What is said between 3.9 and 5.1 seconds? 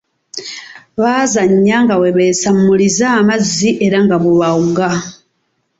nga bwe bawuga.